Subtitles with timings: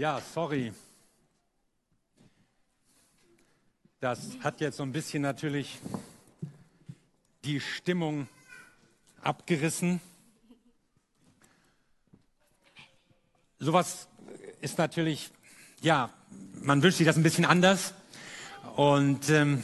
[0.00, 0.72] Ja, sorry.
[4.00, 5.78] Das hat jetzt so ein bisschen natürlich
[7.44, 8.26] die Stimmung
[9.20, 10.00] abgerissen.
[13.58, 14.08] Sowas
[14.62, 15.32] ist natürlich,
[15.82, 16.08] ja,
[16.62, 17.92] man wünscht sich das ein bisschen anders
[18.76, 19.62] und ähm,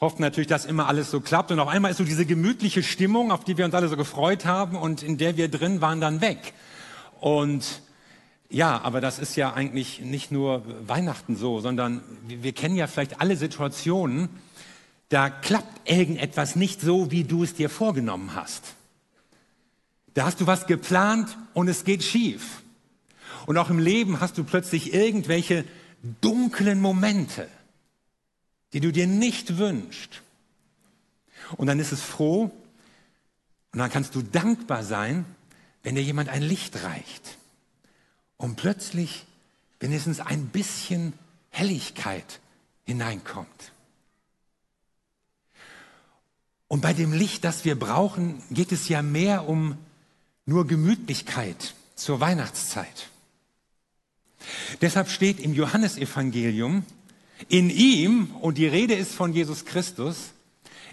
[0.00, 1.50] hofft natürlich, dass immer alles so klappt.
[1.50, 4.44] Und auf einmal ist so diese gemütliche Stimmung, auf die wir uns alle so gefreut
[4.44, 6.54] haben und in der wir drin waren, dann weg.
[7.18, 7.82] Und
[8.48, 13.20] ja, aber das ist ja eigentlich nicht nur Weihnachten so, sondern wir kennen ja vielleicht
[13.20, 14.28] alle Situationen,
[15.08, 18.74] da klappt irgendetwas nicht so, wie du es dir vorgenommen hast.
[20.14, 22.62] Da hast du was geplant und es geht schief.
[23.46, 25.64] Und auch im Leben hast du plötzlich irgendwelche
[26.20, 27.48] dunklen Momente,
[28.72, 30.22] die du dir nicht wünschst.
[31.56, 32.50] Und dann ist es froh
[33.72, 35.24] und dann kannst du dankbar sein,
[35.82, 37.36] wenn dir jemand ein Licht reicht
[38.36, 39.24] und plötzlich
[39.80, 41.12] wenigstens ein bisschen
[41.50, 42.40] Helligkeit
[42.84, 43.72] hineinkommt.
[46.68, 49.78] Und bei dem Licht, das wir brauchen, geht es ja mehr um
[50.46, 53.08] nur Gemütlichkeit zur Weihnachtszeit.
[54.80, 56.84] Deshalb steht im Johannesevangelium,
[57.48, 60.32] in ihm, und die Rede ist von Jesus Christus,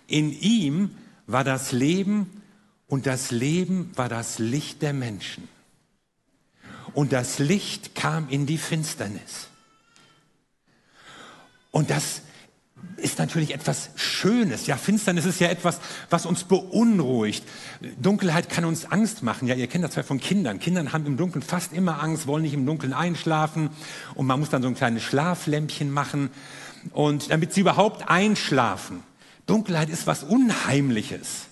[0.08, 0.96] in ihm
[1.28, 2.42] war das Leben
[2.88, 5.48] und das Leben war das Licht der Menschen
[6.94, 9.48] und das Licht kam in die Finsternis.
[11.72, 12.22] Und das
[12.98, 14.68] ist natürlich etwas Schönes.
[14.68, 17.44] Ja, Finsternis ist ja etwas, was uns beunruhigt.
[18.02, 19.48] Dunkelheit kann uns Angst machen.
[19.48, 20.60] Ja, ihr kennt das ja von Kindern.
[20.60, 23.70] Kinder haben im Dunkeln fast immer Angst, wollen nicht im Dunkeln einschlafen.
[24.16, 26.30] Und man muss dann so ein kleines Schlaflämpchen machen.
[26.92, 29.04] Und damit sie überhaupt einschlafen.
[29.48, 31.48] Dunkelheit ist was Unheimliches.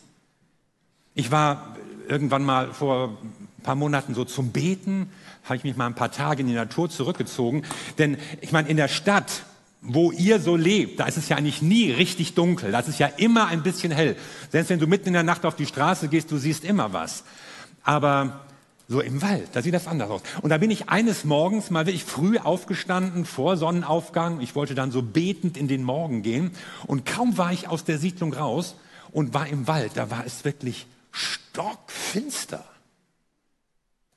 [1.14, 1.76] Ich war
[2.08, 3.18] irgendwann mal vor
[3.62, 5.10] paar Monaten so zum Beten
[5.44, 7.64] habe ich mich mal ein paar Tage in die Natur zurückgezogen.
[7.98, 9.44] Denn ich meine, in der Stadt,
[9.82, 12.72] wo ihr so lebt, da ist es ja eigentlich nie richtig dunkel.
[12.72, 14.16] Da ist ja immer ein bisschen hell.
[14.52, 17.24] Selbst wenn du mitten in der Nacht auf die Straße gehst, du siehst immer was.
[17.84, 18.42] Aber
[18.88, 20.22] so im Wald, da sieht das anders aus.
[20.42, 24.42] Und da bin ich eines Morgens mal wirklich früh aufgestanden, vor Sonnenaufgang.
[24.42, 26.52] Ich wollte dann so betend in den Morgen gehen.
[26.86, 28.76] Und kaum war ich aus der Siedlung raus
[29.12, 32.64] und war im Wald, da war es wirklich stockfinster.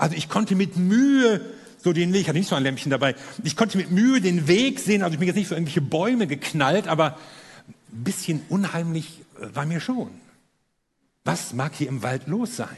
[0.05, 1.41] Also ich konnte mit Mühe
[1.79, 4.47] so den Weg, ich hatte nicht so ein Lämpchen dabei, ich konnte mit Mühe den
[4.47, 7.17] Weg sehen, also ich bin jetzt nicht so irgendwelche Bäume geknallt, aber
[7.91, 10.11] ein bisschen unheimlich äh, war mir schon.
[11.25, 12.77] Was mag hier im Wald los sein?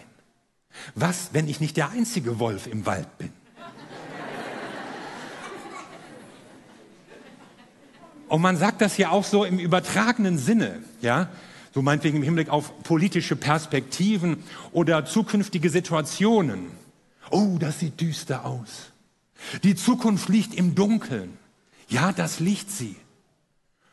[0.94, 3.32] Was, wenn ich nicht der einzige Wolf im Wald bin?
[8.28, 11.28] Und man sagt das ja auch so im übertragenen Sinne, ja
[11.74, 16.85] so meinetwegen im Hinblick auf politische Perspektiven oder zukünftige Situationen.
[17.30, 18.90] Oh, das sieht düster aus.
[19.62, 21.36] Die Zukunft liegt im Dunkeln.
[21.88, 22.96] Ja, das liegt sie.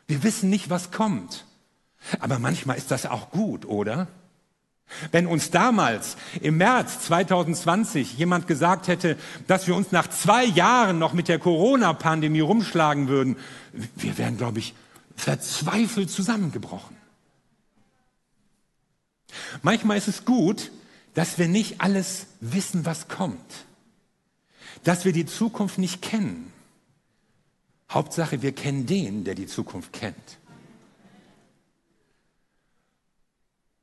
[0.06, 1.44] Wir wissen nicht, was kommt.
[2.20, 4.08] Aber manchmal ist das auch gut, oder?
[5.10, 10.98] Wenn uns damals im März 2020 jemand gesagt hätte, dass wir uns nach zwei Jahren
[10.98, 13.36] noch mit der Corona-Pandemie rumschlagen würden,
[13.96, 14.74] wir wären, glaube ich,
[15.16, 16.96] verzweifelt zusammengebrochen.
[19.62, 20.70] Manchmal ist es gut,
[21.14, 23.64] dass wir nicht alles wissen, was kommt.
[24.82, 26.52] Dass wir die Zukunft nicht kennen.
[27.90, 30.38] Hauptsache, wir kennen den, der die Zukunft kennt.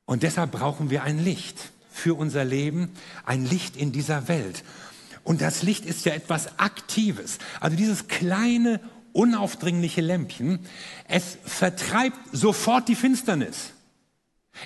[0.06, 2.90] Und deshalb brauchen wir ein Licht für unser Leben,
[3.26, 4.64] ein Licht in dieser Welt.
[5.24, 7.38] Und das Licht ist ja etwas Aktives.
[7.62, 8.82] Also dieses kleine,
[9.14, 10.60] unaufdringliche Lämpchen,
[11.08, 13.72] es vertreibt sofort die Finsternis.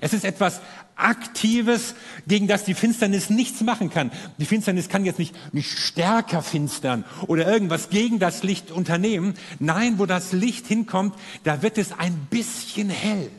[0.02, 0.62] Es ist etwas
[0.96, 1.94] Aktives,
[2.26, 4.12] gegen das die Finsternis nichts machen kann.
[4.38, 9.34] Die Finsternis kann jetzt nicht, nicht stärker finstern oder irgendwas gegen das Licht unternehmen.
[9.60, 13.30] Nein, wo das Licht hinkommt, da wird es ein bisschen hell.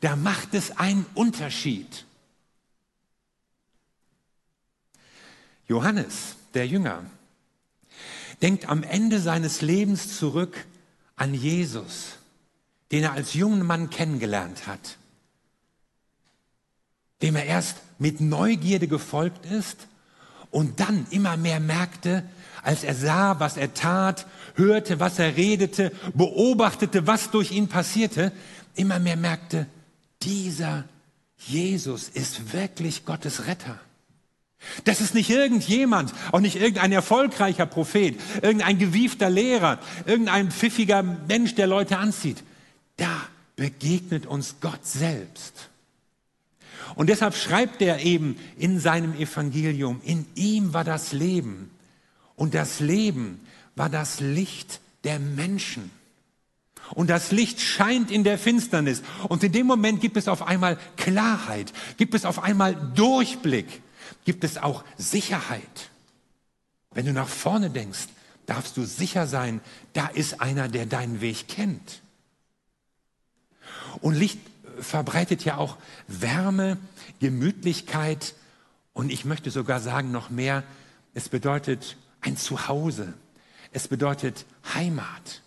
[0.00, 2.04] Da macht es einen Unterschied.
[5.68, 7.04] Johannes, der Jünger,
[8.42, 10.66] denkt am Ende seines Lebens zurück
[11.14, 12.16] an Jesus,
[12.90, 14.98] den er als jungen Mann kennengelernt hat
[17.24, 19.88] dem er erst mit Neugierde gefolgt ist
[20.50, 22.22] und dann immer mehr merkte,
[22.62, 24.26] als er sah, was er tat,
[24.56, 28.30] hörte, was er redete, beobachtete, was durch ihn passierte,
[28.74, 29.66] immer mehr merkte,
[30.22, 30.84] dieser
[31.38, 33.80] Jesus ist wirklich Gottes Retter.
[34.84, 41.54] Das ist nicht irgendjemand, auch nicht irgendein erfolgreicher Prophet, irgendein gewiefter Lehrer, irgendein pfiffiger Mensch,
[41.54, 42.44] der Leute anzieht.
[42.98, 43.14] Da
[43.56, 45.70] begegnet uns Gott selbst.
[46.94, 51.70] Und deshalb schreibt er eben in seinem Evangelium, in ihm war das Leben
[52.36, 53.40] Und das Leben
[53.76, 55.90] war das Licht der Menschen.
[56.90, 59.02] Und das Licht scheint in der Finsternis.
[59.28, 63.82] Und in dem Moment gibt es auf einmal Klarheit, gibt es auf einmal Durchblick,
[64.24, 65.90] gibt es auch Sicherheit.
[66.92, 68.08] Wenn du nach vorne denkst,
[68.46, 69.60] darfst du sicher sein,
[69.94, 72.02] da ist einer, der deinen Weg kennt.
[74.00, 74.38] Und Licht
[74.80, 75.76] verbreitet ja auch
[76.06, 76.78] Wärme,
[77.20, 78.34] Gemütlichkeit
[78.92, 80.62] und ich möchte sogar sagen noch mehr,
[81.14, 83.14] es bedeutet ein Zuhause.
[83.72, 85.42] Es bedeutet Heimat.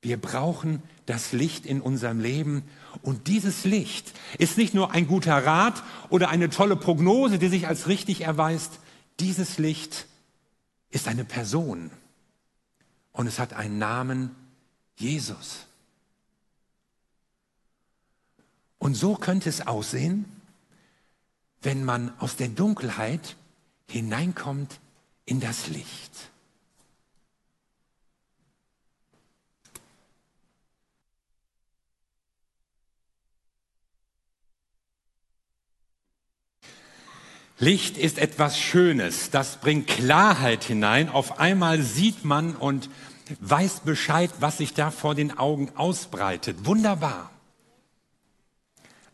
[0.00, 2.62] Wir brauchen das Licht in unserem Leben
[3.02, 7.66] und dieses Licht ist nicht nur ein guter Rat oder eine tolle Prognose, die sich
[7.66, 8.78] als richtig erweist.
[9.18, 10.06] Dieses Licht
[10.90, 11.90] ist eine Person
[13.12, 14.34] und es hat einen Namen
[14.96, 15.66] Jesus.
[18.80, 20.24] Und so könnte es aussehen,
[21.60, 23.36] wenn man aus der Dunkelheit
[23.88, 24.80] hineinkommt
[25.26, 26.30] in das Licht.
[37.58, 41.10] Licht ist etwas Schönes, das bringt Klarheit hinein.
[41.10, 42.88] Auf einmal sieht man und
[43.40, 46.64] weiß Bescheid, was sich da vor den Augen ausbreitet.
[46.64, 47.30] Wunderbar.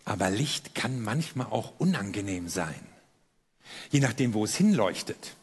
[0.07, 2.81] Aber Licht kann manchmal auch unangenehm sein,
[3.91, 5.35] je nachdem, wo es hinleuchtet.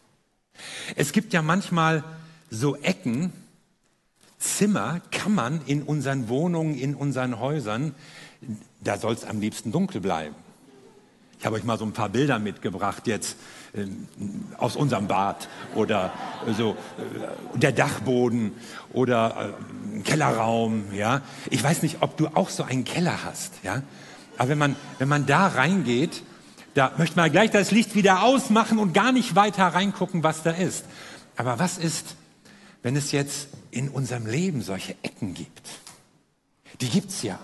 [0.95, 2.03] Es gibt ja manchmal
[2.49, 3.33] so Ecken,
[4.39, 7.93] Zimmer, Kammern in unseren Wohnungen, in unseren Häusern,
[8.81, 10.35] da soll es am liebsten dunkel bleiben.
[11.39, 13.35] Ich habe euch mal so ein paar Bilder mitgebracht jetzt
[13.73, 13.85] äh,
[14.57, 16.13] aus unserem Bad oder
[16.47, 18.53] äh, so äh, der Dachboden
[18.93, 19.53] oder
[19.97, 21.21] äh, Kellerraum, ja.
[21.49, 23.83] Ich weiß nicht, ob du auch so einen Keller hast, ja.
[24.37, 26.23] Aber wenn man, wenn man da reingeht,
[26.73, 30.51] da möchte man gleich das Licht wieder ausmachen und gar nicht weiter reingucken, was da
[30.51, 30.85] ist.
[31.35, 32.15] Aber was ist,
[32.81, 35.61] wenn es jetzt in unserem Leben solche Ecken gibt?
[36.81, 37.39] Die gibt's ja.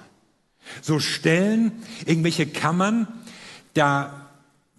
[0.81, 1.71] So Stellen,
[2.05, 3.07] irgendwelche Kammern,
[3.73, 4.28] da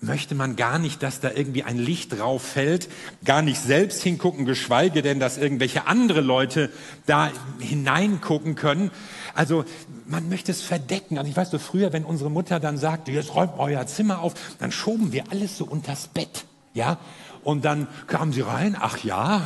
[0.00, 2.88] möchte man gar nicht, dass da irgendwie ein Licht drauf fällt,
[3.24, 6.70] gar nicht selbst hingucken, geschweige denn, dass irgendwelche andere Leute
[7.06, 8.90] da hineingucken können.
[9.34, 9.64] Also
[10.06, 11.18] man möchte es verdecken.
[11.18, 14.34] Also ich weiß so früher, wenn unsere Mutter dann sagte, jetzt räumt euer Zimmer auf,
[14.58, 16.44] dann schoben wir alles so unters Bett,
[16.74, 16.98] ja.
[17.42, 19.42] Und dann kamen sie rein, ach ja,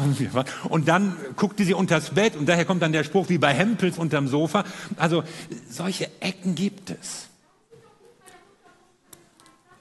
[0.68, 3.98] und dann guckte sie unters Bett und daher kommt dann der Spruch wie bei Hempels
[3.98, 4.64] unterm Sofa.
[4.96, 5.22] Also
[5.70, 7.28] solche Ecken gibt es.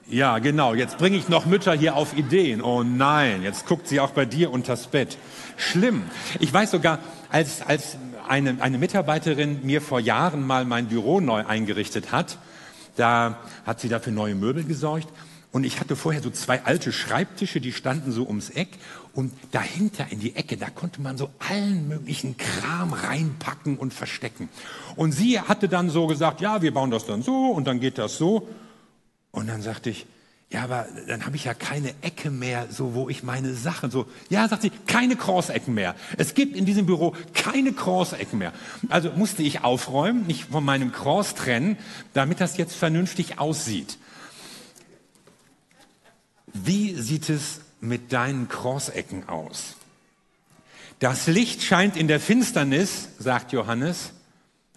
[0.06, 0.74] Ja, genau.
[0.74, 2.60] Jetzt bringe ich noch Mütter hier auf Ideen.
[2.60, 5.16] Oh nein, jetzt guckt sie auch bei dir unters Bett.
[5.56, 6.02] Schlimm.
[6.40, 6.98] Ich weiß sogar,
[7.30, 7.96] als, als
[8.28, 12.38] eine, eine Mitarbeiterin mir vor Jahren mal mein Büro neu eingerichtet hat,
[12.96, 15.08] da hat sie dafür neue Möbel gesorgt.
[15.52, 18.68] Und ich hatte vorher so zwei alte Schreibtische, die standen so ums Eck.
[19.14, 24.48] Und dahinter in die Ecke, da konnte man so allen möglichen Kram reinpacken und verstecken.
[24.96, 27.96] Und sie hatte dann so gesagt, ja, wir bauen das dann so und dann geht
[27.96, 28.48] das so.
[29.34, 30.06] Und dann sagte ich,
[30.50, 34.06] ja, aber dann habe ich ja keine Ecke mehr, so wo ich meine Sachen so.
[34.28, 35.96] Ja, sagt sie, keine Crossecken mehr.
[36.16, 38.52] Es gibt in diesem Büro keine Crossecken mehr.
[38.88, 41.76] Also musste ich aufräumen, mich von meinem Cross trennen,
[42.12, 43.98] damit das jetzt vernünftig aussieht.
[46.52, 49.74] Wie sieht es mit deinen Crossecken aus?
[51.00, 54.12] Das Licht scheint in der Finsternis, sagt Johannes,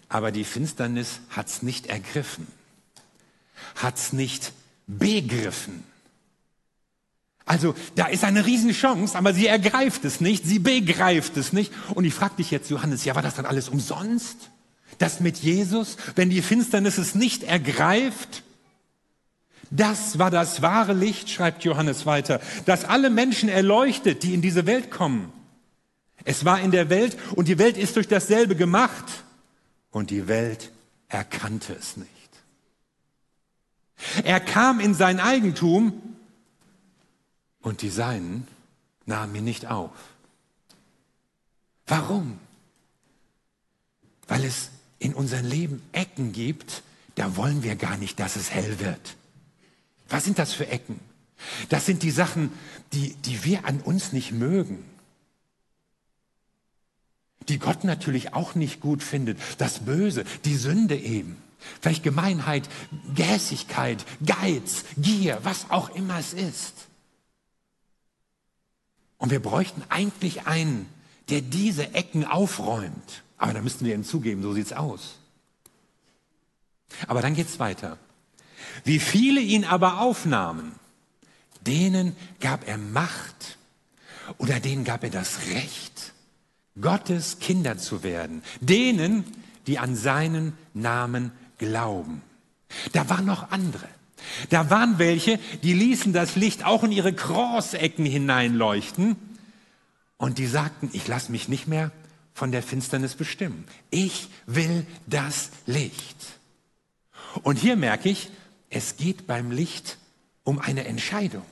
[0.09, 2.47] aber die Finsternis hat's nicht ergriffen
[3.75, 4.53] hat's nicht
[4.87, 5.83] begriffen.
[7.45, 11.71] Also da ist eine Riesenchance, aber sie ergreift es nicht, sie begreift es nicht.
[11.95, 14.49] Und ich frage dich jetzt, Johannes, ja, war das dann alles umsonst?
[14.97, 18.43] Das mit Jesus, wenn die Finsternis es nicht ergreift?
[19.69, 24.65] Das war das wahre Licht, schreibt Johannes weiter, das alle Menschen erleuchtet, die in diese
[24.65, 25.31] Welt kommen.
[26.25, 29.05] Es war in der Welt und die Welt ist durch dasselbe gemacht
[29.91, 30.71] und die Welt
[31.07, 32.16] erkannte es nicht.
[34.23, 36.01] Er kam in sein Eigentum
[37.61, 38.47] und die Seinen
[39.05, 39.91] nahmen ihn nicht auf.
[41.87, 42.39] Warum?
[44.27, 46.83] Weil es in unserem Leben Ecken gibt,
[47.15, 49.15] da wollen wir gar nicht, dass es hell wird.
[50.09, 50.99] Was sind das für Ecken?
[51.69, 52.51] Das sind die Sachen,
[52.93, 54.83] die, die wir an uns nicht mögen.
[57.47, 59.39] Die Gott natürlich auch nicht gut findet.
[59.57, 61.37] Das Böse, die Sünde eben.
[61.81, 62.69] Vielleicht Gemeinheit,
[63.15, 66.87] Gehässigkeit, Geiz, Gier, was auch immer es ist.
[69.17, 70.87] Und wir bräuchten eigentlich einen,
[71.29, 73.23] der diese Ecken aufräumt.
[73.37, 75.17] Aber da müssten wir ihm zugeben, so sieht's aus.
[77.07, 77.97] Aber dann geht's weiter.
[78.83, 80.73] Wie viele ihn aber aufnahmen,
[81.61, 83.57] denen gab er Macht,
[84.37, 86.13] oder denen gab er das Recht,
[86.79, 89.23] Gottes Kinder zu werden, denen,
[89.65, 92.21] die an seinen Namen glauben.
[92.93, 93.87] Da waren noch andere.
[94.49, 99.15] Da waren welche, die ließen das Licht auch in ihre Crossecken hineinleuchten
[100.17, 101.91] und die sagten, ich lasse mich nicht mehr
[102.33, 103.65] von der Finsternis bestimmen.
[103.89, 106.17] Ich will das Licht.
[107.43, 108.29] Und hier merke ich,
[108.69, 109.97] es geht beim Licht
[110.43, 111.45] um eine Entscheidung.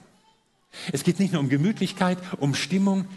[0.91, 3.07] Es geht nicht nur um Gemütlichkeit, um Stimmung,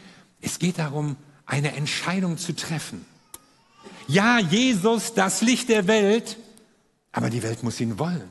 [0.41, 1.17] es geht darum,
[1.47, 3.05] eine Entscheidung zu treffen.
[4.07, 6.37] Ja, Jesus, das Licht der Welt,
[7.19, 8.31] aber die Welt muss ihn wollen.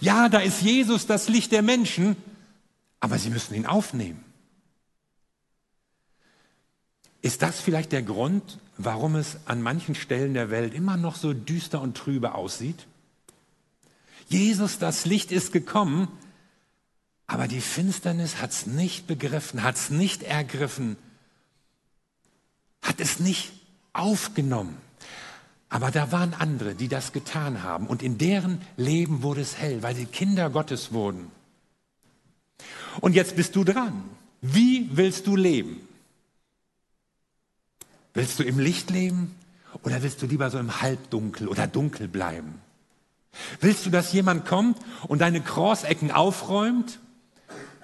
[0.00, 2.14] Ja, da ist Jesus, das Licht der Menschen,
[3.00, 4.24] aber sie müssen ihn aufnehmen.
[7.20, 11.32] Ist das vielleicht der Grund, warum es an manchen Stellen der Welt immer noch so
[11.32, 12.86] düster und trübe aussieht?
[14.28, 16.06] Jesus, das Licht ist gekommen,
[17.26, 20.96] aber die Finsternis hat es nicht begriffen, hat es nicht ergriffen,
[22.82, 23.50] hat es nicht
[23.92, 24.76] aufgenommen.
[25.70, 29.82] Aber da waren andere, die das getan haben und in deren Leben wurde es hell,
[29.82, 31.30] weil sie Kinder Gottes wurden.
[33.00, 34.02] Und jetzt bist du dran.
[34.42, 35.80] Wie willst du leben?
[38.14, 39.32] Willst du im Licht leben
[39.84, 42.60] oder willst du lieber so im Halbdunkel oder dunkel bleiben?
[43.60, 46.98] Willst du, dass jemand kommt und deine Crossecken aufräumt?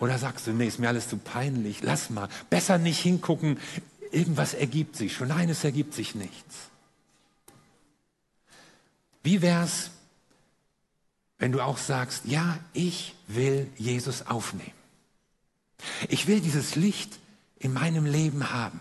[0.01, 3.59] Oder sagst du, nee, ist mir alles zu peinlich, lass mal, besser nicht hingucken,
[4.11, 5.29] irgendwas ergibt sich schon.
[5.29, 6.57] Nein, es ergibt sich nichts.
[9.27, 9.91] Wie wär's,
[11.39, 14.71] wenn du auch sagst, ja, ich will Jesus aufnehmen.
[16.09, 17.19] Ich will dieses Licht
[17.59, 18.79] in meinem Leben haben.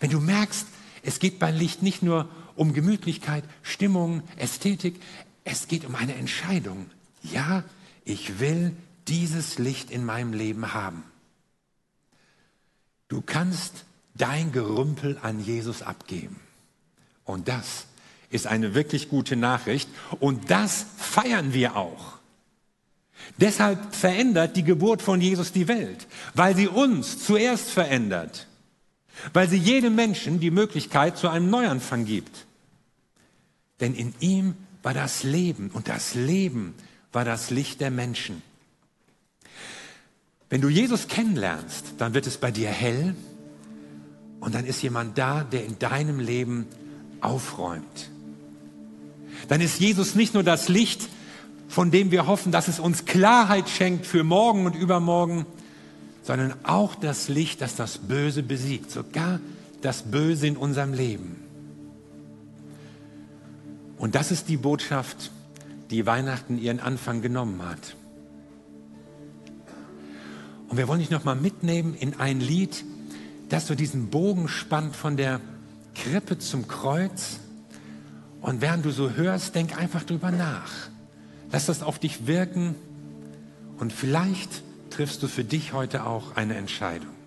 [0.00, 0.66] Wenn du merkst,
[1.04, 5.00] es geht beim Licht nicht nur um Gemütlichkeit, Stimmung, Ästhetik,
[5.44, 6.90] es geht um eine Entscheidung.
[7.22, 7.62] Ja,
[8.04, 8.74] ich will
[9.06, 11.04] dieses Licht in meinem Leben haben.
[13.06, 13.84] Du kannst
[14.16, 16.40] dein Gerümpel an Jesus abgeben.
[17.22, 17.86] Und das
[18.30, 19.88] ist eine wirklich gute Nachricht.
[20.20, 22.18] Und das feiern wir auch.
[23.38, 28.48] Deshalb verändert die Geburt von Jesus die Welt, weil sie uns zuerst verändert
[29.32, 32.46] weil sie jedem Menschen die Möglichkeit zu einem Neuanfang gibt.
[33.80, 36.74] Denn in ihm war das Leben und das Leben
[37.12, 38.42] war das Licht der Menschen.
[40.50, 43.14] Wenn du Jesus kennenlernst, dann wird es bei dir hell
[44.40, 46.66] und dann ist jemand da, der in deinem Leben
[47.20, 48.10] aufräumt.
[49.48, 51.08] Dann ist Jesus nicht nur das Licht,
[51.68, 55.46] von dem wir hoffen, dass es uns Klarheit schenkt für morgen und übermorgen,
[56.22, 59.40] sondern auch das Licht, das das Böse besiegt, sogar
[59.80, 61.36] das Böse in unserem Leben.
[63.98, 65.30] Und das ist die Botschaft,
[65.90, 67.96] die Weihnachten ihren Anfang genommen hat.
[70.68, 72.84] Und wir wollen dich nochmal mitnehmen in ein Lied,
[73.48, 75.40] das so diesen Bogen spannt von der
[75.94, 77.40] Krippe zum Kreuz.
[78.40, 80.72] Und während du so hörst, denk einfach drüber nach.
[81.50, 82.74] Lass das auf dich wirken
[83.78, 87.17] und vielleicht triffst du für dich heute auch eine Entscheidung.